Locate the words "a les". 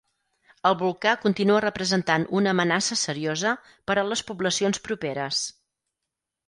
4.05-4.27